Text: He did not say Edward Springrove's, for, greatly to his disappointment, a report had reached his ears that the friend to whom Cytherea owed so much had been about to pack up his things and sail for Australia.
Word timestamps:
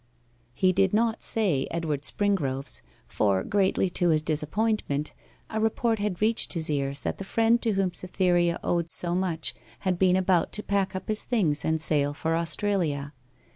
He 0.55 0.73
did 0.73 0.95
not 0.95 1.21
say 1.21 1.67
Edward 1.69 2.01
Springrove's, 2.01 2.81
for, 3.07 3.43
greatly 3.43 3.87
to 3.91 4.09
his 4.09 4.23
disappointment, 4.23 5.13
a 5.47 5.59
report 5.59 5.99
had 5.99 6.23
reached 6.23 6.53
his 6.53 6.71
ears 6.71 7.01
that 7.01 7.19
the 7.19 7.23
friend 7.23 7.61
to 7.61 7.73
whom 7.73 7.93
Cytherea 7.93 8.59
owed 8.63 8.89
so 8.89 9.13
much 9.13 9.53
had 9.81 9.99
been 9.99 10.15
about 10.15 10.51
to 10.53 10.63
pack 10.63 10.95
up 10.95 11.07
his 11.07 11.23
things 11.23 11.63
and 11.63 11.79
sail 11.79 12.15
for 12.15 12.35
Australia. 12.35 13.13